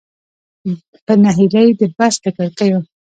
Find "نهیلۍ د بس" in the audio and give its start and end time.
1.23-2.15